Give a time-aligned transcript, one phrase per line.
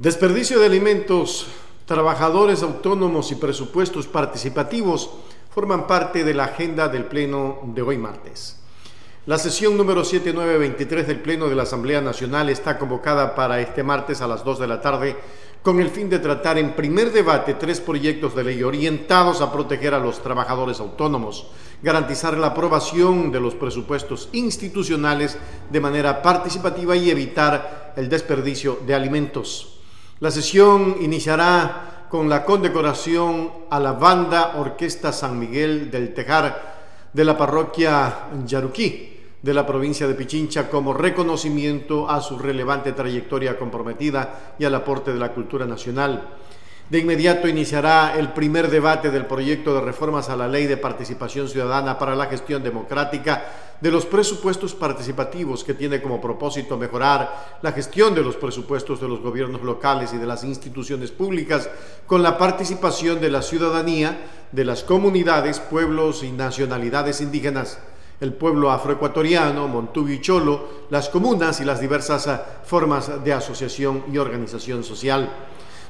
[0.00, 1.46] Desperdicio de alimentos,
[1.86, 5.08] trabajadores autónomos y presupuestos participativos
[5.50, 8.58] forman parte de la agenda del Pleno de hoy martes.
[9.26, 14.20] La sesión número 7923 del Pleno de la Asamblea Nacional está convocada para este martes
[14.20, 15.16] a las 2 de la tarde
[15.62, 19.94] con el fin de tratar en primer debate tres proyectos de ley orientados a proteger
[19.94, 21.46] a los trabajadores autónomos,
[21.84, 25.38] garantizar la aprobación de los presupuestos institucionales
[25.70, 29.73] de manera participativa y evitar el desperdicio de alimentos.
[30.24, 37.24] La sesión iniciará con la condecoración a la banda Orquesta San Miguel del Tejar de
[37.26, 44.54] la parroquia Yaruquí de la provincia de Pichincha como reconocimiento a su relevante trayectoria comprometida
[44.58, 46.26] y al aporte de la cultura nacional.
[46.90, 51.48] De inmediato iniciará el primer debate del proyecto de reformas a la Ley de Participación
[51.48, 53.42] Ciudadana para la Gestión Democrática
[53.80, 59.08] de los presupuestos participativos que tiene como propósito mejorar la gestión de los presupuestos de
[59.08, 61.70] los gobiernos locales y de las instituciones públicas
[62.06, 64.18] con la participación de la ciudadanía,
[64.52, 67.78] de las comunidades, pueblos y nacionalidades indígenas
[68.20, 74.04] el pueblo afroecuatoriano, Montubio y Cholo, las comunas y las diversas ah, formas de asociación
[74.12, 75.28] y organización social.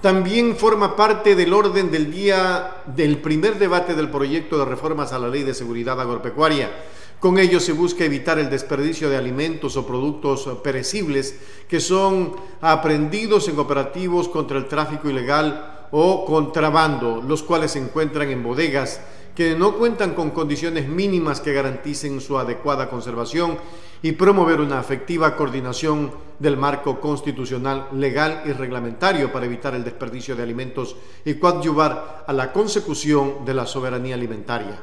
[0.00, 5.18] También forma parte del orden del día del primer debate del proyecto de reformas a
[5.18, 6.70] la Ley de Seguridad Agropecuaria.
[7.18, 11.34] Con ello se busca evitar el desperdicio de alimentos o productos perecibles
[11.68, 18.30] que son aprendidos en operativos contra el tráfico ilegal o contrabando, los cuales se encuentran
[18.30, 19.00] en bodegas,
[19.38, 23.56] que no cuentan con condiciones mínimas que garanticen su adecuada conservación
[24.02, 30.34] y promover una efectiva coordinación del marco constitucional, legal y reglamentario para evitar el desperdicio
[30.34, 34.82] de alimentos y coadyuvar a la consecución de la soberanía alimentaria.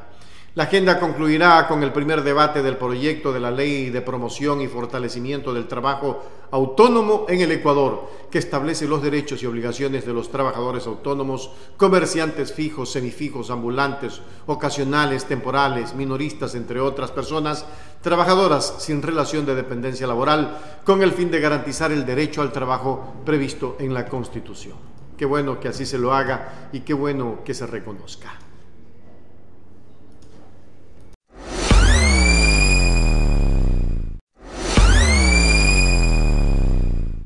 [0.56, 4.68] La agenda concluirá con el primer debate del proyecto de la Ley de Promoción y
[4.68, 10.30] Fortalecimiento del Trabajo Autónomo en el Ecuador, que establece los derechos y obligaciones de los
[10.30, 17.66] trabajadores autónomos, comerciantes fijos, semifijos, ambulantes, ocasionales, temporales, minoristas, entre otras personas,
[18.00, 23.16] trabajadoras sin relación de dependencia laboral, con el fin de garantizar el derecho al trabajo
[23.26, 24.78] previsto en la Constitución.
[25.18, 28.45] Qué bueno que así se lo haga y qué bueno que se reconozca.